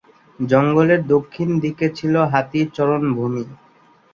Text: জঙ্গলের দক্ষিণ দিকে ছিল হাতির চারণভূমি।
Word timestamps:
জঙ্গলের 0.39 1.01
দক্ষিণ 1.07 1.49
দিকে 1.63 1.85
ছিল 1.97 2.13
হাতির 2.31 2.67
চারণভূমি। 2.75 3.43